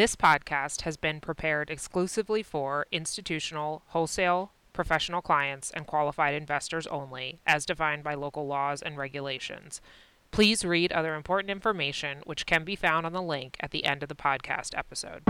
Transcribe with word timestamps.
This 0.00 0.16
podcast 0.16 0.80
has 0.84 0.96
been 0.96 1.20
prepared 1.20 1.68
exclusively 1.68 2.42
for 2.42 2.86
institutional, 2.90 3.82
wholesale, 3.88 4.52
professional 4.72 5.20
clients, 5.20 5.70
and 5.70 5.86
qualified 5.86 6.32
investors 6.32 6.86
only, 6.86 7.42
as 7.46 7.66
defined 7.66 8.02
by 8.02 8.14
local 8.14 8.46
laws 8.46 8.80
and 8.80 8.96
regulations. 8.96 9.82
Please 10.30 10.64
read 10.64 10.90
other 10.90 11.14
important 11.14 11.50
information, 11.50 12.22
which 12.24 12.46
can 12.46 12.64
be 12.64 12.76
found 12.76 13.04
on 13.04 13.12
the 13.12 13.20
link 13.20 13.58
at 13.60 13.72
the 13.72 13.84
end 13.84 14.02
of 14.02 14.08
the 14.08 14.14
podcast 14.14 14.74
episode. 14.74 15.22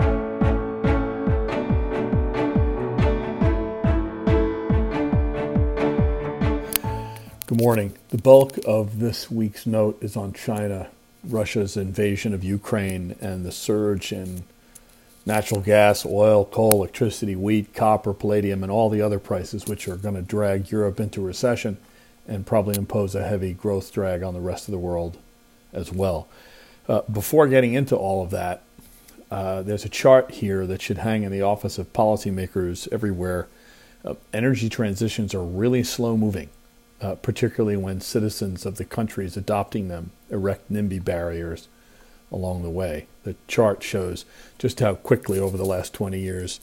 Good 7.45 7.59
morning. 7.59 7.97
The 8.07 8.17
bulk 8.17 8.57
of 8.65 8.99
this 8.99 9.29
week's 9.29 9.65
note 9.65 10.01
is 10.01 10.15
on 10.15 10.31
China, 10.31 10.87
Russia's 11.25 11.75
invasion 11.75 12.33
of 12.33 12.41
Ukraine, 12.45 13.17
and 13.19 13.45
the 13.45 13.51
surge 13.51 14.13
in 14.13 14.45
natural 15.25 15.61
gas, 15.61 16.05
oil, 16.05 16.45
coal, 16.45 16.79
electricity, 16.79 17.35
wheat, 17.35 17.73
copper, 17.73 18.13
palladium, 18.13 18.63
and 18.63 18.71
all 18.71 18.89
the 18.89 19.01
other 19.01 19.19
prices, 19.19 19.67
which 19.67 19.87
are 19.87 19.95
going 19.95 20.15
to 20.15 20.21
drag 20.21 20.71
Europe 20.71 20.99
into 20.99 21.21
recession 21.21 21.77
and 22.27 22.45
probably 22.45 22.77
impose 22.77 23.15
a 23.15 23.27
heavy 23.27 23.53
growth 23.53 23.91
drag 23.91 24.23
on 24.23 24.33
the 24.33 24.41
rest 24.41 24.67
of 24.67 24.71
the 24.71 24.77
world 24.77 25.17
as 25.73 25.91
well. 25.91 26.27
Uh, 26.87 27.01
before 27.11 27.47
getting 27.47 27.73
into 27.73 27.95
all 27.95 28.23
of 28.23 28.31
that, 28.31 28.63
uh, 29.29 29.61
there's 29.61 29.85
a 29.85 29.89
chart 29.89 30.31
here 30.31 30.65
that 30.67 30.81
should 30.81 30.99
hang 30.99 31.23
in 31.23 31.31
the 31.31 31.41
office 31.41 31.77
of 31.77 31.93
policymakers 31.93 32.91
everywhere. 32.91 33.47
Uh, 34.03 34.15
energy 34.33 34.67
transitions 34.67 35.33
are 35.33 35.43
really 35.43 35.83
slow 35.83 36.17
moving 36.17 36.49
uh, 37.01 37.15
particularly 37.15 37.77
when 37.77 37.99
citizens 37.99 38.65
of 38.65 38.77
the 38.77 38.85
countries 38.85 39.35
adopting 39.35 39.87
them 39.87 40.11
erect 40.29 40.71
NIMBY 40.71 41.03
barriers 41.03 41.67
along 42.31 42.63
the 42.63 42.69
way. 42.69 43.07
The 43.23 43.35
chart 43.47 43.83
shows 43.83 44.25
just 44.57 44.79
how 44.79 44.95
quickly 44.95 45.39
over 45.39 45.57
the 45.57 45.65
last 45.65 45.93
20 45.93 46.19
years 46.19 46.59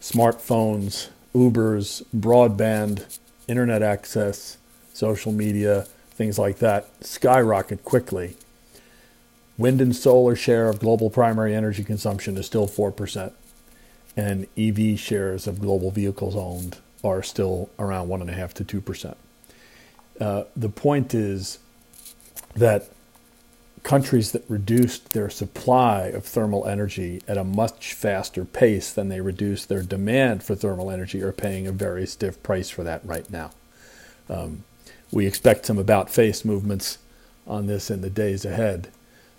smartphones, 0.00 1.10
Ubers, 1.32 2.02
broadband, 2.14 3.18
internet 3.46 3.82
access, 3.82 4.58
social 4.92 5.30
media, 5.32 5.82
things 6.10 6.38
like 6.38 6.58
that 6.58 6.88
skyrocket 7.04 7.84
quickly. 7.84 8.36
Wind 9.56 9.80
and 9.80 9.94
solar 9.94 10.34
share 10.34 10.68
of 10.68 10.80
global 10.80 11.08
primary 11.08 11.54
energy 11.54 11.84
consumption 11.84 12.36
is 12.36 12.46
still 12.46 12.66
4%, 12.66 13.32
and 14.16 14.46
EV 14.58 14.98
shares 14.98 15.46
of 15.46 15.60
global 15.60 15.90
vehicles 15.90 16.34
owned 16.34 16.78
are 17.04 17.22
still 17.22 17.70
around 17.78 18.08
1.5 18.08 18.52
to 18.54 18.80
2%. 18.80 19.14
Uh, 20.20 20.44
the 20.56 20.68
point 20.68 21.14
is 21.14 21.58
that 22.54 22.88
countries 23.82 24.32
that 24.32 24.44
reduced 24.48 25.12
their 25.12 25.28
supply 25.28 26.02
of 26.06 26.24
thermal 26.24 26.66
energy 26.66 27.20
at 27.26 27.36
a 27.36 27.44
much 27.44 27.94
faster 27.94 28.44
pace 28.44 28.92
than 28.92 29.08
they 29.08 29.20
reduced 29.20 29.68
their 29.68 29.82
demand 29.82 30.42
for 30.42 30.54
thermal 30.54 30.90
energy 30.90 31.20
are 31.22 31.32
paying 31.32 31.66
a 31.66 31.72
very 31.72 32.06
stiff 32.06 32.40
price 32.42 32.70
for 32.70 32.84
that 32.84 33.04
right 33.04 33.28
now. 33.30 33.50
Um, 34.28 34.64
we 35.10 35.26
expect 35.26 35.66
some 35.66 35.78
about 35.78 36.10
face 36.10 36.44
movements 36.44 36.98
on 37.46 37.66
this 37.66 37.90
in 37.90 38.00
the 38.00 38.10
days 38.10 38.44
ahead. 38.44 38.88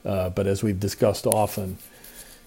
Uh, 0.05 0.29
but 0.29 0.45
as 0.45 0.61
we've 0.61 0.79
discussed 0.79 1.25
often, 1.25 1.77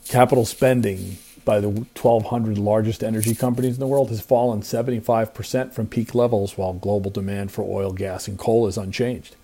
capital 0.09 0.45
spending 0.45 1.17
by 1.45 1.61
the 1.61 1.69
1,200 1.69 2.59
largest 2.59 3.03
energy 3.03 3.35
companies 3.35 3.75
in 3.75 3.81
the 3.81 3.87
world 3.87 4.11
has 4.11 4.21
fallen 4.21 4.61
75% 4.61 5.73
from 5.73 5.87
peak 5.87 6.15
levels, 6.15 6.59
while 6.59 6.75
global 6.75 7.11
demand 7.11 7.53
for 7.53 7.63
oil, 7.63 7.93
gas, 7.93 8.29
and 8.29 8.37
coal 8.37 8.67
is 8.67 8.77
unchanged. 8.77 9.37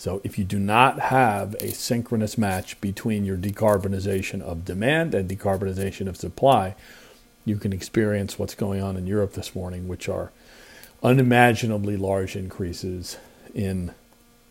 So, 0.00 0.22
if 0.24 0.38
you 0.38 0.46
do 0.46 0.58
not 0.58 0.98
have 0.98 1.54
a 1.60 1.72
synchronous 1.72 2.38
match 2.38 2.80
between 2.80 3.26
your 3.26 3.36
decarbonization 3.36 4.40
of 4.40 4.64
demand 4.64 5.14
and 5.14 5.28
decarbonization 5.28 6.08
of 6.08 6.16
supply, 6.16 6.74
you 7.44 7.58
can 7.58 7.74
experience 7.74 8.38
what's 8.38 8.54
going 8.54 8.82
on 8.82 8.96
in 8.96 9.06
Europe 9.06 9.34
this 9.34 9.54
morning, 9.54 9.88
which 9.88 10.08
are 10.08 10.32
unimaginably 11.02 11.98
large 11.98 12.34
increases 12.34 13.18
in 13.54 13.94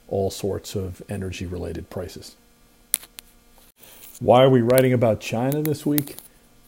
all 0.08 0.30
sorts 0.30 0.76
of 0.76 1.02
energy 1.10 1.48
related 1.48 1.90
prices. 1.90 2.36
Why 4.20 4.44
are 4.44 4.52
we 4.52 4.62
writing 4.62 4.94
about 4.94 5.20
China 5.20 5.64
this 5.64 5.84
week? 5.84 6.18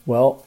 Well, 0.06 0.44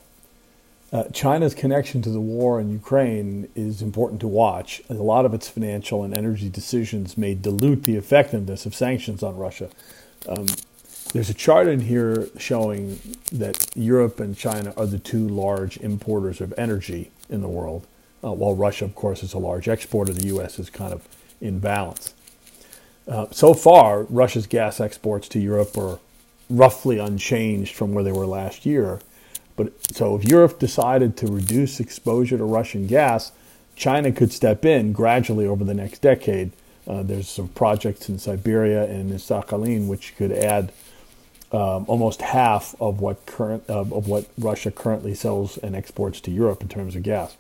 uh, 0.91 1.05
China's 1.09 1.53
connection 1.53 2.01
to 2.03 2.09
the 2.09 2.21
war 2.21 2.59
in 2.59 2.69
Ukraine 2.69 3.49
is 3.55 3.81
important 3.81 4.21
to 4.21 4.27
watch. 4.27 4.81
A 4.89 4.93
lot 4.93 5.25
of 5.25 5.33
its 5.33 5.49
financial 5.49 6.03
and 6.03 6.15
energy 6.15 6.49
decisions 6.49 7.17
may 7.17 7.33
dilute 7.33 7.83
the 7.83 7.95
effectiveness 7.95 8.65
of 8.65 8.75
sanctions 8.75 9.23
on 9.23 9.35
Russia. 9.35 9.69
Um, 10.27 10.47
there's 11.13 11.29
a 11.29 11.33
chart 11.33 11.67
in 11.67 11.81
here 11.81 12.27
showing 12.37 12.99
that 13.31 13.69
Europe 13.75 14.19
and 14.19 14.37
China 14.37 14.73
are 14.77 14.85
the 14.85 14.99
two 14.99 15.27
large 15.27 15.77
importers 15.77 16.41
of 16.41 16.53
energy 16.57 17.11
in 17.29 17.41
the 17.41 17.47
world, 17.47 17.87
uh, 18.23 18.31
while 18.31 18.55
Russia, 18.55 18.85
of 18.85 18.95
course, 18.95 19.23
is 19.23 19.33
a 19.33 19.39
large 19.39 19.67
exporter. 19.67 20.13
The 20.13 20.27
U.S. 20.27 20.59
is 20.59 20.69
kind 20.69 20.93
of 20.93 21.07
in 21.41 21.59
balance. 21.59 22.13
Uh, 23.07 23.27
so 23.31 23.53
far, 23.53 24.03
Russia's 24.03 24.47
gas 24.47 24.79
exports 24.79 25.27
to 25.29 25.39
Europe 25.39 25.77
are 25.77 25.99
roughly 26.49 26.99
unchanged 26.99 27.75
from 27.75 27.93
where 27.93 28.03
they 28.03 28.11
were 28.11 28.25
last 28.25 28.65
year. 28.65 28.99
But 29.55 29.73
so 29.93 30.15
if 30.15 30.25
Europe 30.25 30.59
decided 30.59 31.15
to 31.17 31.27
reduce 31.27 31.79
exposure 31.79 32.37
to 32.37 32.43
Russian 32.43 32.87
gas, 32.87 33.31
China 33.75 34.11
could 34.11 34.31
step 34.31 34.65
in 34.65 34.93
gradually 34.93 35.45
over 35.45 35.63
the 35.63 35.73
next 35.73 35.99
decade. 36.01 36.51
Uh, 36.87 37.03
there's 37.03 37.27
some 37.27 37.47
projects 37.49 38.09
in 38.09 38.19
Siberia 38.19 38.83
and 38.85 39.11
in 39.11 39.17
Sakhalin 39.17 39.87
which 39.87 40.15
could 40.15 40.31
add 40.31 40.71
um, 41.51 41.85
almost 41.87 42.21
half 42.21 42.75
of 42.81 42.99
what 42.99 43.25
current 43.25 43.63
uh, 43.69 43.79
of 43.79 44.07
what 44.07 44.25
Russia 44.37 44.71
currently 44.71 45.13
sells 45.13 45.57
and 45.57 45.75
exports 45.75 46.19
to 46.21 46.31
Europe 46.31 46.61
in 46.61 46.67
terms 46.67 46.95
of 46.95 47.03
gas. 47.03 47.35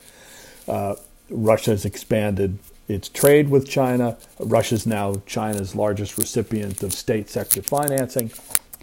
Uh, 0.67 0.95
Russia 1.29 1.71
has 1.71 1.85
expanded 1.85 2.59
its 2.87 3.09
trade 3.09 3.49
with 3.49 3.67
China. 3.67 4.17
Russia 4.39 4.75
is 4.75 4.85
now 4.85 5.15
China's 5.25 5.75
largest 5.75 6.17
recipient 6.17 6.81
of 6.83 6.93
state 6.93 7.29
sector 7.29 7.61
financing. 7.61 8.31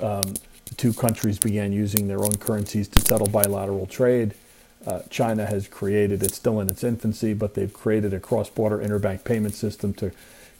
Um, 0.01 0.35
the 0.67 0.75
two 0.75 0.93
countries 0.93 1.39
began 1.39 1.73
using 1.73 2.09
their 2.09 2.23
own 2.23 2.37
currencies 2.37 2.89
to 2.89 3.01
settle 3.01 3.29
bilateral 3.29 3.87
trade. 3.87 4.35
Uh, 4.87 5.01
China 5.11 5.47
has 5.47 5.69
created, 5.69 6.23
it's 6.23 6.37
still 6.37 6.61
in 6.61 6.69
its 6.69 6.83
infancy, 6.83 7.35
but 7.35 7.55
they've 7.55 7.73
created 7.73 8.13
a 8.13 8.21
cross 8.21 8.51
border 8.51 8.79
interbank 8.79 9.25
payment 9.25 9.55
system 9.55 9.95
to 9.95 10.11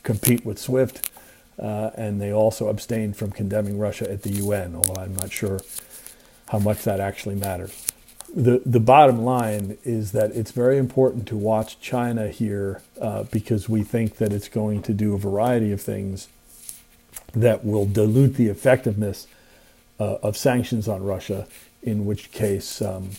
compete 0.03 0.45
with 0.45 0.59
SWIFT. 0.59 1.11
Uh, 1.59 1.91
and 1.97 2.21
they 2.21 2.33
also 2.33 2.69
abstained 2.69 3.17
from 3.17 3.31
condemning 3.31 3.79
Russia 3.79 4.11
at 4.11 4.23
the 4.23 4.31
UN, 4.31 4.75
although 4.75 5.01
I'm 5.01 5.15
not 5.17 5.33
sure 5.33 5.61
how 6.49 6.59
much 6.59 6.83
that 6.85 7.01
actually 7.01 7.35
matters. 7.35 7.93
The, 8.35 8.63
the 8.65 8.81
bottom 8.81 9.25
line 9.25 9.77
is 9.85 10.13
that 10.13 10.31
it's 10.33 10.53
very 10.53 10.79
important 10.79 11.27
to 11.29 11.37
watch 11.37 11.79
China 11.81 12.29
here 12.29 12.81
uh, 13.01 13.25
because 13.25 13.69
we 13.69 13.83
think 13.83 14.17
that 14.17 14.33
it's 14.33 14.49
going 14.49 14.83
to 14.83 14.95
do 14.95 15.15
a 15.15 15.19
variety 15.19 15.71
of 15.71 15.83
things 15.83 16.29
that 17.35 17.65
will 17.65 17.87
dilute 17.87 18.37
the 18.37 18.49
effectiveness 18.49 19.27
uh, 19.99 20.17
of 20.23 20.37
sanctions 20.37 20.89
on 20.89 21.03
Russia, 21.03 21.47
in 21.83 22.05
which 22.05 22.33
case 22.33 22.81
um, 22.83 23.11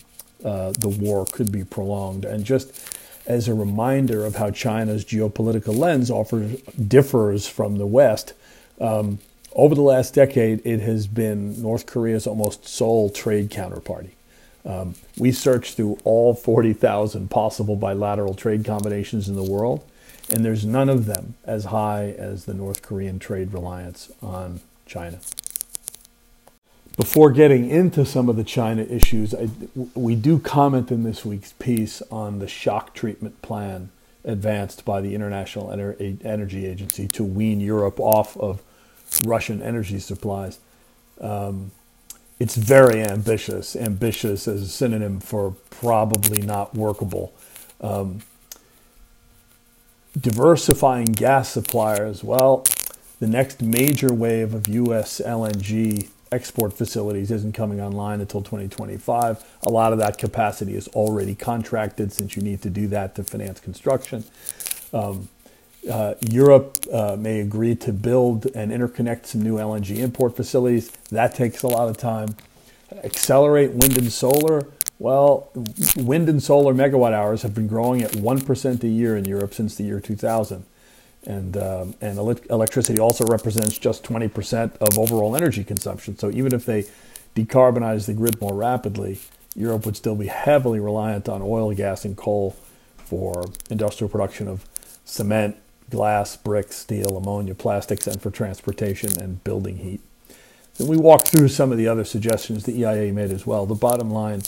uh, 0.44 0.72
the 0.78 0.88
war 0.88 1.26
could 1.26 1.50
be 1.50 1.64
prolonged. 1.64 2.24
And 2.24 2.44
just 2.44 2.96
as 3.26 3.48
a 3.48 3.54
reminder 3.54 4.24
of 4.24 4.36
how 4.36 4.50
China's 4.50 5.04
geopolitical 5.04 5.76
lens 5.76 6.10
offers, 6.10 6.60
differs 6.72 7.46
from 7.46 7.78
the 7.78 7.86
West, 7.86 8.34
um, 8.80 9.18
over 9.54 9.74
the 9.74 9.82
last 9.82 10.14
decade, 10.14 10.60
it 10.66 10.80
has 10.80 11.06
been 11.06 11.60
North 11.62 11.86
Korea's 11.86 12.26
almost 12.26 12.66
sole 12.66 13.08
trade 13.08 13.50
counterparty. 13.50 14.10
Um, 14.64 14.94
we 15.16 15.30
searched 15.30 15.76
through 15.76 15.98
all 16.04 16.34
40,000 16.34 17.30
possible 17.30 17.76
bilateral 17.76 18.34
trade 18.34 18.64
combinations 18.64 19.28
in 19.28 19.36
the 19.36 19.44
world, 19.44 19.84
and 20.32 20.44
there's 20.44 20.64
none 20.64 20.88
of 20.88 21.06
them 21.06 21.34
as 21.44 21.66
high 21.66 22.14
as 22.18 22.46
the 22.46 22.54
North 22.54 22.82
Korean 22.82 23.18
trade 23.18 23.52
reliance 23.52 24.10
on 24.22 24.60
China. 24.86 25.20
Before 26.96 27.32
getting 27.32 27.68
into 27.68 28.06
some 28.06 28.28
of 28.28 28.36
the 28.36 28.44
China 28.44 28.82
issues, 28.82 29.34
I, 29.34 29.48
we 29.94 30.14
do 30.14 30.38
comment 30.38 30.92
in 30.92 31.02
this 31.02 31.24
week's 31.24 31.52
piece 31.54 32.02
on 32.10 32.38
the 32.38 32.46
shock 32.46 32.94
treatment 32.94 33.42
plan 33.42 33.90
advanced 34.24 34.84
by 34.84 35.00
the 35.00 35.14
International 35.14 35.70
Energy 35.70 36.66
Agency 36.66 37.08
to 37.08 37.24
wean 37.24 37.60
Europe 37.60 37.98
off 37.98 38.36
of 38.36 38.62
Russian 39.24 39.60
energy 39.60 39.98
supplies. 39.98 40.60
Um, 41.20 41.72
it's 42.38 42.56
very 42.56 43.02
ambitious, 43.02 43.74
ambitious 43.74 44.46
as 44.46 44.62
a 44.62 44.68
synonym 44.68 45.20
for 45.20 45.56
probably 45.70 46.42
not 46.42 46.74
workable. 46.74 47.32
Um, 47.80 48.20
diversifying 50.18 51.06
gas 51.06 51.48
suppliers, 51.48 52.22
well, 52.22 52.64
the 53.18 53.26
next 53.26 53.62
major 53.62 54.12
wave 54.12 54.54
of 54.54 54.68
U.S. 54.68 55.20
LNG 55.24 56.08
export 56.34 56.72
facilities 56.72 57.30
isn't 57.30 57.52
coming 57.52 57.80
online 57.80 58.20
until 58.20 58.42
2025. 58.42 59.44
A 59.62 59.70
lot 59.70 59.92
of 59.92 59.98
that 60.00 60.18
capacity 60.18 60.74
is 60.74 60.88
already 60.88 61.34
contracted 61.34 62.12
since 62.12 62.36
you 62.36 62.42
need 62.42 62.60
to 62.62 62.70
do 62.70 62.88
that 62.88 63.14
to 63.14 63.24
finance 63.24 63.60
construction. 63.60 64.24
Um, 64.92 65.28
uh, 65.90 66.14
Europe 66.30 66.78
uh, 66.92 67.16
may 67.16 67.40
agree 67.40 67.74
to 67.76 67.92
build 67.92 68.46
and 68.54 68.72
interconnect 68.72 69.26
some 69.26 69.42
new 69.42 69.56
LNG 69.56 69.98
import 69.98 70.34
facilities. 70.34 70.90
That 71.10 71.34
takes 71.34 71.62
a 71.62 71.68
lot 71.68 71.88
of 71.88 71.96
time. 71.96 72.36
accelerate 73.04 73.70
wind 73.72 73.96
and 73.96 74.12
solar. 74.12 74.66
Well, 74.98 75.50
wind 75.96 76.28
and 76.28 76.42
solar 76.42 76.72
megawatt 76.72 77.12
hours 77.12 77.42
have 77.42 77.54
been 77.54 77.66
growing 77.66 78.02
at 78.02 78.12
1% 78.12 78.82
a 78.82 78.88
year 78.88 79.16
in 79.16 79.24
Europe 79.24 79.52
since 79.54 79.74
the 79.74 79.84
year 79.84 80.00
2000. 80.00 80.64
And, 81.26 81.56
um, 81.56 81.94
and 82.00 82.18
electricity 82.18 83.00
also 83.00 83.24
represents 83.26 83.78
just 83.78 84.04
20% 84.04 84.76
of 84.76 84.98
overall 84.98 85.34
energy 85.34 85.64
consumption. 85.64 86.18
So 86.18 86.30
even 86.30 86.52
if 86.52 86.66
they 86.66 86.86
decarbonize 87.34 88.06
the 88.06 88.14
grid 88.14 88.40
more 88.40 88.54
rapidly, 88.54 89.18
Europe 89.56 89.86
would 89.86 89.96
still 89.96 90.16
be 90.16 90.26
heavily 90.26 90.80
reliant 90.80 91.28
on 91.28 91.40
oil, 91.42 91.72
gas, 91.74 92.04
and 92.04 92.16
coal 92.16 92.56
for 92.96 93.44
industrial 93.70 94.08
production 94.08 94.48
of 94.48 94.64
cement, 95.04 95.56
glass, 95.90 96.36
bricks, 96.36 96.76
steel, 96.76 97.16
ammonia, 97.16 97.54
plastics, 97.54 98.06
and 98.06 98.20
for 98.20 98.30
transportation 98.30 99.20
and 99.20 99.42
building 99.44 99.78
heat. 99.78 100.00
Then 100.76 100.88
we 100.88 100.96
walk 100.96 101.26
through 101.26 101.48
some 101.48 101.70
of 101.70 101.78
the 101.78 101.86
other 101.86 102.04
suggestions 102.04 102.64
the 102.64 102.80
EIA 102.80 103.12
made 103.12 103.30
as 103.30 103.46
well. 103.46 103.64
The 103.64 103.74
bottom 103.74 104.10
line 104.10 104.42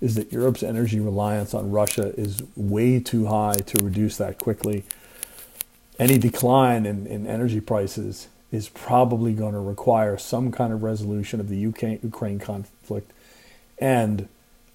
is 0.00 0.14
that 0.14 0.32
Europe's 0.32 0.62
energy 0.62 1.00
reliance 1.00 1.54
on 1.54 1.70
Russia 1.70 2.14
is 2.18 2.42
way 2.56 3.00
too 3.00 3.26
high 3.26 3.54
to 3.66 3.82
reduce 3.84 4.16
that 4.18 4.38
quickly. 4.38 4.84
Any 6.00 6.16
decline 6.16 6.86
in, 6.86 7.06
in 7.06 7.26
energy 7.26 7.60
prices 7.60 8.28
is 8.50 8.70
probably 8.70 9.34
going 9.34 9.52
to 9.52 9.60
require 9.60 10.16
some 10.16 10.50
kind 10.50 10.72
of 10.72 10.82
resolution 10.82 11.40
of 11.40 11.50
the 11.50 11.66
UK, 11.66 12.02
Ukraine 12.02 12.38
conflict 12.38 13.12
and 13.78 14.26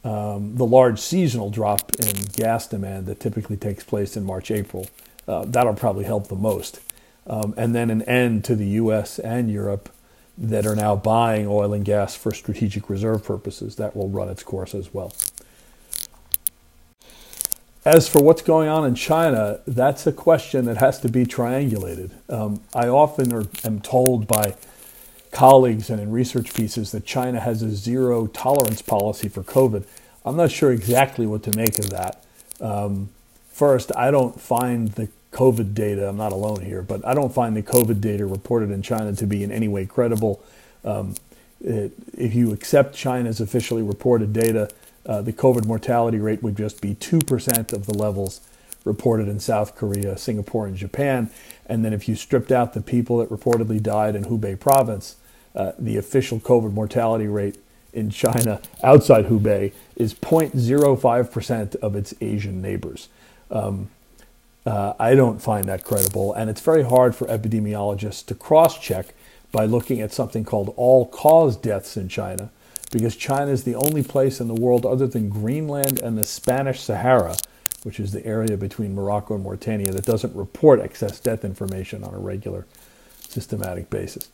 um, 0.04 0.56
the 0.56 0.66
large 0.68 1.00
seasonal 1.00 1.50
drop 1.50 1.92
in 1.96 2.16
gas 2.34 2.68
demand 2.68 3.08
that 3.08 3.20
typically 3.20 3.58
takes 3.58 3.84
place 3.84 4.16
in 4.16 4.24
March, 4.24 4.52
April. 4.52 4.88
Uh, 5.28 5.46
that'll 5.46 5.74
probably 5.74 6.06
help 6.06 6.28
the 6.28 6.36
most. 6.36 6.80
Um, 7.26 7.56
and 7.58 7.74
then 7.74 7.90
an 7.90 8.04
end 8.04 8.46
to 8.46 8.56
the 8.56 8.68
US 8.68 9.18
and 9.18 9.50
Europe 9.50 9.90
that 10.38 10.68
are 10.68 10.76
now 10.76 10.96
buying 10.96 11.48
oil 11.48 11.74
and 11.74 11.84
gas 11.84 12.16
for 12.16 12.32
strategic 12.36 12.88
reserve 12.88 13.26
purposes. 13.26 13.78
That 13.78 13.96
will 13.96 14.10
run 14.10 14.30
its 14.30 14.44
course 14.44 14.76
as 14.76 14.94
well. 14.94 15.12
As 17.86 18.10
for 18.10 18.20
what's 18.20 18.42
going 18.42 18.68
on 18.68 18.84
in 18.84 18.96
China, 18.96 19.60
that's 19.68 20.08
a 20.08 20.12
question 20.12 20.66
that 20.66 20.78
has 20.78 21.00
to 21.02 21.08
be 21.08 21.24
triangulated. 21.24 22.10
Um, 22.28 22.62
I 22.74 22.88
often 22.88 23.32
are, 23.32 23.46
am 23.64 23.80
told 23.80 24.26
by 24.26 24.56
colleagues 25.32 25.92
and 25.92 26.02
in 26.02 26.12
research 26.12 26.56
pieces 26.56 26.92
that 26.94 27.06
China 27.06 27.40
has 27.40 27.62
a 27.62 27.70
zero 27.70 28.26
tolerance 28.26 28.82
policy 28.82 29.30
for 29.30 29.44
COVID. 29.44 29.86
I'm 30.26 30.36
not 30.36 30.50
sure 30.50 30.72
exactly 30.72 31.28
what 31.28 31.44
to 31.44 31.56
make 31.56 31.78
of 31.78 31.92
that. 31.92 32.24
Um, 32.60 33.10
first, 33.52 33.96
I 33.96 34.10
don't 34.10 34.42
find 34.42 34.88
the 34.94 35.10
COVID 35.32 35.76
data, 35.76 36.10
I'm 36.10 36.18
not 36.18 36.32
alone 36.32 36.62
here, 36.62 36.82
but 36.82 37.06
I 37.06 37.14
don't 37.14 37.34
find 37.36 37.56
the 37.56 37.62
COVID 37.62 38.02
data 38.02 38.26
reported 38.26 38.72
in 38.72 38.82
China 38.82 39.14
to 39.14 39.28
be 39.28 39.44
in 39.44 39.52
any 39.52 39.68
way 39.68 39.86
credible. 39.86 40.44
Um, 40.84 41.14
it, 41.64 41.92
if 42.18 42.34
you 42.34 42.52
accept 42.52 42.96
China's 42.96 43.40
officially 43.40 43.84
reported 43.84 44.34
data, 44.34 44.72
uh, 45.06 45.22
the 45.22 45.34
COVID 45.34 45.66
mortality 45.66 46.20
rate 46.20 46.42
would 46.42 46.58
just 46.58 46.82
be 46.82 46.96
2% 46.96 47.74
of 47.74 47.86
the 47.86 47.94
levels 47.94 48.42
reported 48.84 49.28
in 49.28 49.40
South 49.40 49.76
Korea, 49.76 50.18
Singapore, 50.18 50.68
and 50.68 50.78
Japan. 50.78 51.30
And 51.66 51.84
then 51.84 51.94
if 51.94 52.08
you 52.08 52.16
stripped 52.16 52.52
out 52.52 52.74
the 52.74 52.82
people 52.82 53.18
that 53.18 53.30
reportedly 53.30 53.82
died 53.82 54.16
in 54.16 54.26
Hubei 54.26 54.60
province, 54.60 55.16
uh, 55.56 55.72
the 55.80 55.98
official 55.98 56.40
COVID 56.40 56.74
mortality 56.74 57.28
rate 57.28 57.58
in 57.94 58.10
China 58.10 58.62
outside 58.84 59.26
Hubei 59.26 59.72
is 59.96 60.14
0.05% 60.14 61.76
of 61.78 61.96
its 61.96 62.14
Asian 62.22 62.62
neighbors. 62.62 63.10
Um, 63.50 63.90
uh, 64.66 64.94
I 65.00 65.16
don't 65.16 65.42
find 65.42 65.66
that 65.66 65.84
credible, 65.84 66.34
and 66.34 66.50
it's 66.50 66.62
very 66.62 66.84
hard 66.84 67.16
for 67.16 67.28
epidemiologists 67.28 68.26
to 68.26 68.36
cross 68.36 68.80
check 68.80 69.14
by 69.52 69.66
looking 69.66 70.02
at 70.02 70.12
something 70.12 70.44
called 70.44 70.74
all 70.76 71.06
cause 71.06 71.56
deaths 71.56 71.96
in 71.96 72.10
China, 72.10 72.50
because 72.92 73.16
China 73.16 73.52
is 73.52 73.64
the 73.64 73.76
only 73.76 74.04
place 74.04 74.40
in 74.40 74.48
the 74.48 74.54
world 74.54 74.86
other 74.86 75.08
than 75.08 75.30
Greenland 75.30 76.00
and 76.00 76.18
the 76.18 76.26
Spanish 76.26 76.82
Sahara, 76.82 77.36
which 77.84 78.00
is 78.00 78.12
the 78.12 78.26
area 78.26 78.58
between 78.58 78.96
Morocco 78.96 79.36
and 79.36 79.44
Mauritania, 79.44 79.92
that 79.92 80.06
doesn't 80.06 80.36
report 80.36 80.80
excess 80.80 81.20
death 81.20 81.44
information 81.44 82.04
on 82.04 82.14
a 82.14 82.20
regular, 82.20 82.66
systematic 83.28 83.90
basis. 83.90 84.30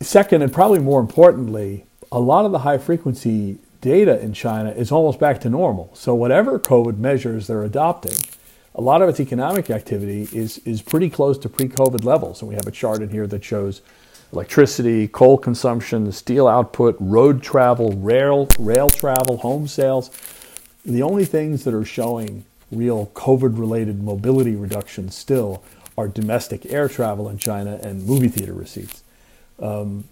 Second, 0.00 0.42
and 0.42 0.52
probably 0.52 0.80
more 0.80 1.00
importantly, 1.00 1.86
a 2.12 2.20
lot 2.20 2.44
of 2.44 2.52
the 2.52 2.60
high 2.60 2.78
frequency 2.78 3.58
data 3.80 4.20
in 4.20 4.32
China 4.32 4.70
is 4.70 4.92
almost 4.92 5.18
back 5.18 5.40
to 5.40 5.50
normal. 5.50 5.90
So, 5.94 6.14
whatever 6.14 6.58
COVID 6.58 6.98
measures 6.98 7.46
they're 7.46 7.64
adopting, 7.64 8.16
a 8.74 8.80
lot 8.80 9.02
of 9.02 9.08
its 9.08 9.20
economic 9.20 9.70
activity 9.70 10.28
is, 10.32 10.58
is 10.58 10.82
pretty 10.82 11.10
close 11.10 11.38
to 11.38 11.48
pre 11.48 11.68
COVID 11.68 12.04
levels. 12.04 12.40
And 12.40 12.48
we 12.48 12.54
have 12.54 12.66
a 12.66 12.72
chart 12.72 13.02
in 13.02 13.10
here 13.10 13.26
that 13.26 13.44
shows 13.44 13.82
electricity, 14.34 15.06
coal 15.08 15.38
consumption, 15.38 16.10
steel 16.10 16.48
output, 16.48 16.96
road 16.98 17.42
travel, 17.42 17.92
rail, 17.92 18.48
rail 18.58 18.90
travel, 18.90 19.36
home 19.38 19.68
sales. 19.68 20.10
The 20.84 21.02
only 21.02 21.24
things 21.24 21.64
that 21.64 21.72
are 21.72 21.84
showing 21.84 22.44
real 22.70 23.06
COVID 23.14 23.58
related 23.58 24.02
mobility 24.02 24.56
reductions 24.56 25.14
still 25.14 25.62
are 25.96 26.08
domestic 26.08 26.66
air 26.66 26.88
travel 26.88 27.28
in 27.28 27.38
China 27.38 27.78
and 27.82 28.04
movie 28.04 28.28
theater 28.28 28.52
receipts. 28.52 29.04
Um, 29.60 30.04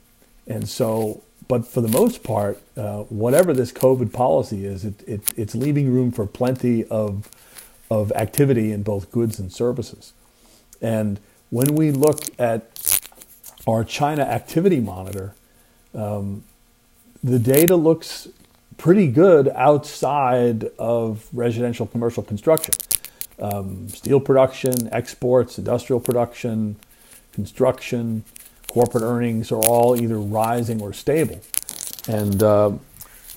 and 0.46 0.68
so, 0.68 1.22
but 1.48 1.66
for 1.66 1.80
the 1.80 1.88
most 1.88 2.22
part, 2.22 2.60
uh, 2.76 3.02
whatever 3.04 3.52
this 3.52 3.72
COVID 3.72 4.12
policy 4.12 4.64
is, 4.64 4.84
it, 4.84 5.02
it, 5.06 5.20
it's 5.36 5.54
leaving 5.56 5.92
room 5.92 6.12
for 6.12 6.26
plenty 6.26 6.84
of 6.84 7.28
of 7.90 8.10
activity 8.12 8.72
in 8.72 8.82
both 8.82 9.12
goods 9.12 9.38
and 9.38 9.52
services. 9.52 10.14
And 10.80 11.20
when 11.50 11.74
we 11.74 11.90
look 11.90 12.20
at 12.38 12.74
our 13.66 13.84
China 13.84 14.22
activity 14.22 14.80
monitor, 14.80 15.34
um, 15.94 16.42
the 17.22 17.38
data 17.38 17.76
looks 17.76 18.28
pretty 18.76 19.06
good 19.06 19.48
outside 19.54 20.64
of 20.78 21.26
residential 21.32 21.86
commercial 21.86 22.22
construction. 22.22 22.74
Um, 23.38 23.88
steel 23.88 24.20
production, 24.20 24.92
exports, 24.92 25.58
industrial 25.58 26.00
production, 26.00 26.76
construction, 27.32 28.24
corporate 28.68 29.04
earnings 29.04 29.52
are 29.52 29.60
all 29.60 30.00
either 30.00 30.18
rising 30.18 30.80
or 30.80 30.92
stable. 30.92 31.40
And 32.08 32.42
uh, 32.42 32.72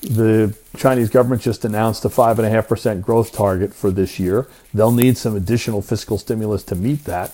the 0.02 0.56
Chinese 0.78 1.10
government 1.10 1.42
just 1.42 1.66
announced 1.66 2.06
a 2.06 2.10
5.5% 2.10 3.02
growth 3.02 3.32
target 3.32 3.74
for 3.74 3.92
this 3.92 4.20
year. 4.20 4.48
They'll 4.74 4.92
need 4.92 5.18
some 5.18 5.36
additional 5.36 5.82
fiscal 5.82 6.18
stimulus 6.18 6.64
to 6.66 6.76
meet 6.76 7.04
that. 7.06 7.34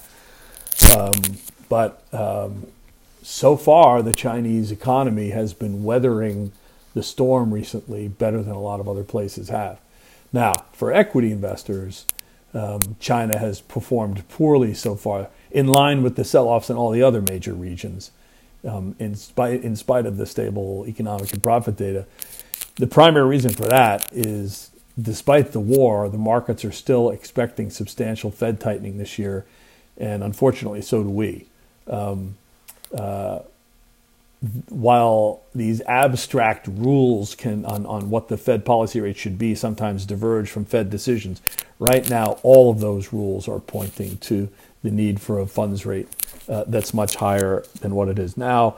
Um, 0.98 1.14
but 1.70 2.04
um, 2.12 2.68
so 3.22 3.56
far, 3.56 4.02
the 4.02 4.14
Chinese 4.14 4.72
economy 4.72 5.30
has 5.30 5.54
been 5.54 5.84
weathering 5.84 6.52
the 6.94 7.04
storm 7.04 7.54
recently 7.54 8.08
better 8.08 8.42
than 8.42 8.54
a 8.54 8.60
lot 8.62 8.80
of 8.80 8.90
other 8.90 9.04
places 9.04 9.50
have. 9.50 9.80
Now, 10.34 10.66
for 10.74 10.92
equity 10.92 11.32
investors, 11.32 12.06
um, 12.54 12.96
China 13.00 13.38
has 13.38 13.62
performed 13.62 14.28
poorly 14.30 14.74
so 14.74 14.96
far, 14.96 15.30
in 15.52 15.68
line 15.68 16.04
with 16.04 16.16
the 16.16 16.24
sell 16.24 16.48
offs 16.48 16.70
in 16.70 16.78
all 16.78 16.92
the 16.92 17.04
other 17.04 17.22
major 17.22 17.54
regions, 17.54 18.12
um, 18.68 18.96
in, 19.00 19.16
spite, 19.16 19.62
in 19.62 19.76
spite 19.76 20.06
of 20.06 20.18
the 20.18 20.26
stable 20.26 20.86
economic 20.88 21.32
and 21.32 21.44
profit 21.44 21.78
data. 21.78 22.06
The 22.76 22.88
primary 22.88 23.28
reason 23.28 23.52
for 23.52 23.66
that 23.66 24.10
is 24.12 24.72
despite 25.00 25.52
the 25.52 25.60
war, 25.60 26.10
the 26.10 26.18
markets 26.18 26.66
are 26.66 26.72
still 26.72 27.10
expecting 27.10 27.70
substantial 27.70 28.32
Fed 28.32 28.60
tightening 28.60 28.98
this 28.98 29.18
year, 29.18 29.46
and 29.98 30.24
unfortunately, 30.24 30.82
so 30.82 31.04
do 31.04 31.10
we. 31.10 31.48
Um, 31.88 32.36
while 34.70 35.42
these 35.54 35.82
abstract 35.82 36.68
rules 36.68 37.36
can 37.36 37.66
on, 37.66 37.86
on 37.86 38.10
what 38.10 38.28
the 38.28 38.38
Fed 38.38 38.66
policy 38.66 39.00
rate 39.00 39.18
should 39.18 39.38
be 39.38 39.56
sometimes 39.56 40.06
diverge 40.06 40.50
from 40.50 40.66
Fed 40.66 40.90
decisions, 40.90 41.42
right 41.80 42.10
now 42.10 42.40
all 42.44 42.72
of 42.72 42.80
those 42.80 43.14
rules 43.14 43.48
are 43.48 43.60
pointing 43.60 44.18
to 44.18 44.50
the 44.84 44.92
need 44.92 45.22
for 45.22 45.40
a 45.40 45.46
funds 45.46 45.86
rate 45.86 46.08
uh, 46.50 46.64
that's 46.68 46.94
much 46.94 47.16
higher 47.16 47.64
than 47.82 47.94
what 47.94 48.10
it 48.10 48.18
is 48.18 48.36
now 48.36 48.78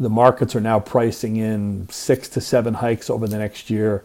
the 0.00 0.10
markets 0.10 0.56
are 0.56 0.60
now 0.60 0.80
pricing 0.80 1.36
in 1.36 1.86
six 1.90 2.28
to 2.30 2.40
seven 2.40 2.74
hikes 2.74 3.10
over 3.10 3.28
the 3.28 3.38
next 3.38 3.68
year. 3.70 4.02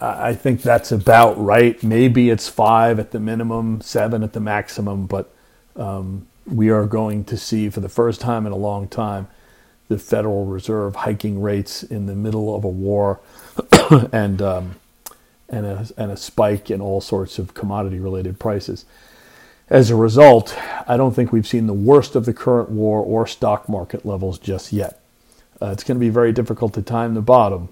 I 0.00 0.34
think 0.34 0.60
that's 0.60 0.92
about 0.92 1.42
right. 1.42 1.82
Maybe 1.82 2.28
it's 2.28 2.48
five 2.48 2.98
at 2.98 3.10
the 3.10 3.18
minimum, 3.18 3.80
seven 3.80 4.22
at 4.22 4.34
the 4.34 4.40
maximum, 4.40 5.06
but 5.06 5.32
um, 5.76 6.26
we 6.46 6.70
are 6.70 6.86
going 6.86 7.24
to 7.24 7.36
see 7.36 7.70
for 7.70 7.80
the 7.80 7.88
first 7.88 8.20
time 8.20 8.46
in 8.46 8.52
a 8.52 8.56
long 8.56 8.88
time 8.88 9.28
the 9.88 9.98
Federal 9.98 10.46
Reserve 10.46 10.96
hiking 10.96 11.40
rates 11.42 11.82
in 11.82 12.06
the 12.06 12.14
middle 12.14 12.54
of 12.54 12.64
a 12.64 12.68
war 12.68 13.20
and 14.12 14.40
um, 14.40 14.76
and 15.48 15.66
a, 15.66 15.86
and 15.98 16.10
a 16.10 16.16
spike 16.16 16.70
in 16.70 16.80
all 16.80 17.00
sorts 17.00 17.38
of 17.38 17.52
commodity 17.52 18.00
related 18.00 18.40
prices. 18.40 18.86
As 19.68 19.90
a 19.90 19.96
result, 19.96 20.58
I 20.88 20.96
don't 20.96 21.14
think 21.14 21.30
we've 21.30 21.46
seen 21.46 21.66
the 21.66 21.74
worst 21.74 22.16
of 22.16 22.24
the 22.24 22.32
current 22.32 22.70
war 22.70 23.00
or 23.00 23.26
stock 23.26 23.68
market 23.68 24.04
levels 24.04 24.38
just 24.38 24.72
yet. 24.72 25.00
Uh, 25.60 25.66
it's 25.66 25.84
going 25.84 25.96
to 25.96 26.00
be 26.00 26.08
very 26.08 26.32
difficult 26.32 26.74
to 26.74 26.82
time 26.82 27.14
the 27.14 27.20
bottom, 27.20 27.68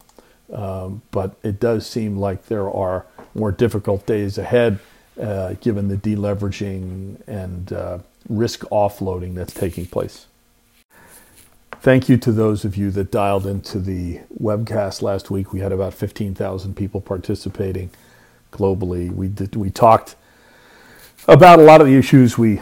um, 0.53 1.03
but 1.11 1.35
it 1.43 1.59
does 1.59 1.87
seem 1.87 2.17
like 2.17 2.47
there 2.47 2.71
are 2.71 3.07
more 3.35 3.51
difficult 3.51 4.07
days 4.07 4.39
ahead 4.39 4.79
uh, 5.21 5.55
given 5.61 5.89
the 5.89 5.97
deleveraging 5.97 7.21
and 7.27 7.73
uh, 7.73 7.99
risk 8.29 8.61
offloading 8.71 9.35
that's 9.35 9.53
taking 9.53 9.87
place. 9.87 10.27
Thank 11.81 12.09
you 12.09 12.17
to 12.19 12.33
those 12.33 12.65
of 12.65 12.77
you 12.77 12.91
that 12.91 13.11
dialed 13.11 13.47
into 13.47 13.79
the 13.79 14.21
webcast 14.41 15.01
last 15.01 15.31
week. 15.31 15.53
We 15.53 15.61
had 15.61 15.73
about 15.73 15.95
15,000 15.95 16.77
people 16.77 17.01
participating 17.01 17.91
globally. 18.53 19.11
We 19.11 19.29
did, 19.29 19.57
we 19.57 19.71
talked 19.71 20.17
about 21.27 21.59
a 21.59 21.63
lot 21.63 21.81
of 21.81 21.87
the 21.87 21.97
issues 21.97 22.37
we 22.37 22.61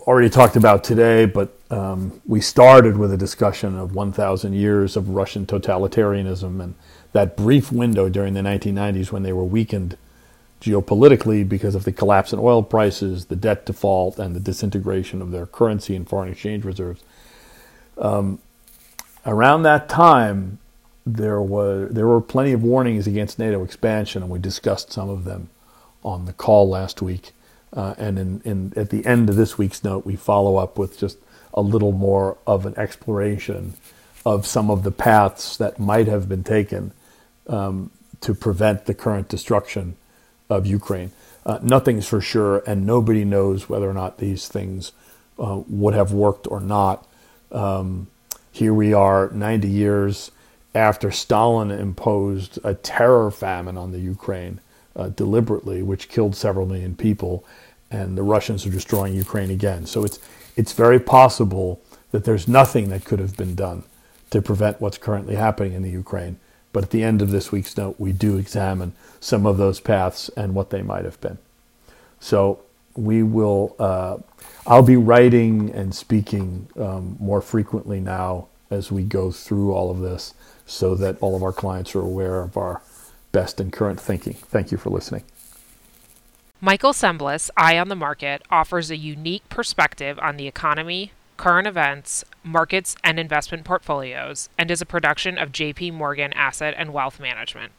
already 0.00 0.30
talked 0.30 0.56
about 0.56 0.82
today, 0.82 1.26
but 1.26 1.58
um, 1.70 2.22
we 2.26 2.40
started 2.40 2.96
with 2.96 3.12
a 3.12 3.18
discussion 3.18 3.78
of 3.78 3.94
1,000 3.94 4.54
years 4.54 4.96
of 4.96 5.10
Russian 5.10 5.44
totalitarianism 5.44 6.62
and 6.62 6.74
that 7.12 7.36
brief 7.36 7.70
window 7.70 8.08
during 8.08 8.32
the 8.32 8.40
1990s 8.40 9.12
when 9.12 9.22
they 9.22 9.32
were 9.32 9.44
weakened 9.44 9.98
geopolitically 10.60 11.48
because 11.48 11.74
of 11.74 11.84
the 11.84 11.92
collapse 11.92 12.32
in 12.32 12.38
oil 12.38 12.62
prices, 12.62 13.26
the 13.26 13.36
debt 13.36 13.66
default, 13.66 14.18
and 14.18 14.34
the 14.34 14.40
disintegration 14.40 15.22
of 15.22 15.30
their 15.30 15.46
currency 15.46 15.94
and 15.94 16.08
foreign 16.08 16.30
exchange 16.30 16.64
reserves. 16.64 17.02
Um, 17.96 18.40
around 19.24 19.62
that 19.62 19.88
time, 19.88 20.58
there 21.06 21.40
were 21.40 21.86
there 21.86 22.06
were 22.06 22.20
plenty 22.20 22.52
of 22.52 22.62
warnings 22.62 23.06
against 23.06 23.38
NATO 23.38 23.64
expansion, 23.64 24.22
and 24.22 24.30
we 24.30 24.38
discussed 24.38 24.92
some 24.92 25.08
of 25.08 25.24
them 25.24 25.48
on 26.04 26.26
the 26.26 26.32
call 26.32 26.68
last 26.68 27.00
week. 27.02 27.32
Uh, 27.72 27.94
and 27.98 28.18
in, 28.18 28.40
in, 28.44 28.72
at 28.76 28.90
the 28.90 29.04
end 29.04 29.28
of 29.28 29.36
this 29.36 29.58
week's 29.58 29.84
note, 29.84 30.06
we 30.06 30.16
follow 30.16 30.56
up 30.56 30.78
with 30.78 30.98
just 30.98 31.18
a 31.52 31.60
little 31.60 31.92
more 31.92 32.38
of 32.46 32.64
an 32.64 32.74
exploration 32.78 33.74
of 34.24 34.46
some 34.46 34.70
of 34.70 34.84
the 34.84 34.90
paths 34.90 35.56
that 35.58 35.78
might 35.78 36.06
have 36.06 36.28
been 36.28 36.44
taken 36.44 36.92
um, 37.46 37.90
to 38.20 38.34
prevent 38.34 38.86
the 38.86 38.94
current 38.94 39.28
destruction 39.28 39.96
of 40.48 40.66
Ukraine. 40.66 41.12
Uh, 41.44 41.58
nothing's 41.62 42.06
for 42.06 42.20
sure, 42.20 42.62
and 42.66 42.86
nobody 42.86 43.24
knows 43.24 43.68
whether 43.68 43.88
or 43.88 43.94
not 43.94 44.18
these 44.18 44.48
things 44.48 44.92
uh, 45.38 45.62
would 45.68 45.94
have 45.94 46.12
worked 46.12 46.46
or 46.50 46.60
not. 46.60 47.06
Um, 47.52 48.08
here 48.52 48.74
we 48.74 48.92
are, 48.92 49.30
90 49.30 49.68
years 49.68 50.30
after 50.74 51.10
Stalin 51.10 51.70
imposed 51.70 52.58
a 52.64 52.74
terror 52.74 53.30
famine 53.30 53.76
on 53.78 53.92
the 53.92 53.98
Ukraine 54.00 54.60
uh, 54.94 55.08
deliberately, 55.08 55.82
which 55.82 56.08
killed 56.08 56.36
several 56.36 56.66
million 56.66 56.94
people, 56.94 57.44
and 57.90 58.18
the 58.18 58.22
Russians 58.22 58.66
are 58.66 58.70
destroying 58.70 59.14
Ukraine 59.14 59.50
again. 59.50 59.86
So 59.86 60.04
it's 60.04 60.18
it's 60.56 60.72
very 60.72 60.98
possible 60.98 61.80
that 62.10 62.24
there's 62.24 62.48
nothing 62.48 62.88
that 62.88 63.04
could 63.04 63.20
have 63.20 63.36
been 63.36 63.54
done 63.54 63.84
to 64.30 64.42
prevent 64.42 64.80
what's 64.80 64.98
currently 64.98 65.36
happening 65.36 65.72
in 65.72 65.82
the 65.82 65.90
Ukraine. 65.90 66.38
But 66.78 66.84
at 66.84 66.90
the 66.90 67.02
end 67.02 67.22
of 67.22 67.32
this 67.32 67.50
week's 67.50 67.76
note, 67.76 67.96
we 67.98 68.12
do 68.12 68.38
examine 68.38 68.92
some 69.18 69.46
of 69.46 69.56
those 69.56 69.80
paths 69.80 70.28
and 70.36 70.54
what 70.54 70.70
they 70.70 70.80
might 70.80 71.04
have 71.04 71.20
been. 71.20 71.38
So 72.20 72.60
we 72.94 73.24
will. 73.24 73.74
Uh, 73.80 74.18
I'll 74.64 74.84
be 74.84 74.94
writing 74.94 75.74
and 75.74 75.92
speaking 75.92 76.68
um, 76.78 77.16
more 77.18 77.40
frequently 77.40 77.98
now 77.98 78.46
as 78.70 78.92
we 78.92 79.02
go 79.02 79.32
through 79.32 79.72
all 79.72 79.90
of 79.90 79.98
this, 79.98 80.34
so 80.66 80.94
that 80.94 81.18
all 81.20 81.34
of 81.34 81.42
our 81.42 81.52
clients 81.52 81.96
are 81.96 82.00
aware 82.00 82.42
of 82.42 82.56
our 82.56 82.80
best 83.32 83.58
and 83.58 83.72
current 83.72 84.00
thinking. 84.00 84.34
Thank 84.34 84.70
you 84.70 84.78
for 84.78 84.90
listening. 84.90 85.24
Michael 86.60 86.92
Cembalest, 86.92 87.50
Eye 87.56 87.76
on 87.76 87.88
the 87.88 87.96
Market, 87.96 88.42
offers 88.52 88.88
a 88.92 88.96
unique 88.96 89.48
perspective 89.48 90.16
on 90.20 90.36
the 90.36 90.46
economy, 90.46 91.10
current 91.38 91.66
events, 91.66 92.24
markets, 92.42 92.96
and 93.02 93.18
investment 93.18 93.64
portfolios, 93.64 94.50
and 94.58 94.70
is 94.70 94.82
a 94.82 94.86
production 94.86 95.38
of 95.38 95.52
JP 95.52 95.94
Morgan 95.94 96.34
Asset 96.34 96.74
and 96.76 96.92
Wealth 96.92 97.18
Management. 97.18 97.72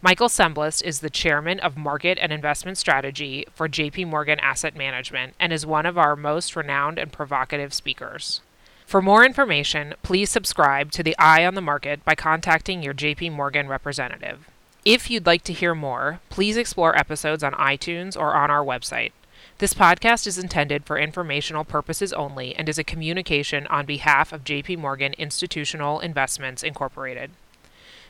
Michael 0.00 0.28
Cembalest 0.28 0.82
is 0.82 1.00
the 1.00 1.10
chairman 1.10 1.58
of 1.60 1.76
market 1.76 2.18
and 2.20 2.30
investment 2.30 2.78
strategy 2.78 3.46
for 3.54 3.68
JP 3.68 4.06
Morgan 4.08 4.38
Asset 4.38 4.76
Management 4.76 5.34
and 5.40 5.52
is 5.52 5.66
one 5.66 5.86
of 5.86 5.98
our 5.98 6.14
most 6.14 6.54
renowned 6.54 6.98
and 6.98 7.10
provocative 7.10 7.74
speakers. 7.74 8.40
For 8.86 9.00
more 9.00 9.24
information, 9.24 9.94
please 10.02 10.30
subscribe 10.30 10.92
to 10.92 11.02
the 11.02 11.16
Eye 11.18 11.44
on 11.44 11.54
the 11.54 11.62
Market 11.62 12.04
by 12.04 12.14
contacting 12.14 12.82
your 12.82 12.94
JP 12.94 13.32
Morgan 13.32 13.66
representative. 13.66 14.46
If 14.84 15.10
you'd 15.10 15.26
like 15.26 15.42
to 15.44 15.54
hear 15.54 15.74
more, 15.74 16.20
please 16.28 16.58
explore 16.58 16.96
episodes 16.96 17.42
on 17.42 17.54
iTunes 17.54 18.14
or 18.14 18.34
on 18.34 18.50
our 18.50 18.62
website. 18.62 19.12
This 19.58 19.72
podcast 19.72 20.26
is 20.26 20.36
intended 20.36 20.84
for 20.84 20.98
informational 20.98 21.64
purposes 21.64 22.12
only 22.12 22.56
and 22.56 22.68
is 22.68 22.76
a 22.76 22.82
communication 22.82 23.68
on 23.68 23.86
behalf 23.86 24.32
of 24.32 24.42
JP 24.42 24.78
Morgan 24.78 25.14
Institutional 25.16 26.00
Investments 26.00 26.64
Incorporated. 26.64 27.30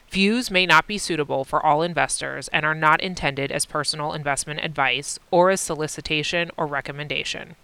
Views 0.08 0.50
may 0.50 0.64
not 0.64 0.86
be 0.86 0.96
suitable 0.96 1.44
for 1.44 1.62
all 1.64 1.82
investors 1.82 2.48
and 2.48 2.64
are 2.64 2.74
not 2.74 3.02
intended 3.02 3.52
as 3.52 3.66
personal 3.66 4.14
investment 4.14 4.64
advice 4.64 5.18
or 5.30 5.50
as 5.50 5.60
solicitation 5.60 6.50
or 6.56 6.66
recommendation. 6.66 7.56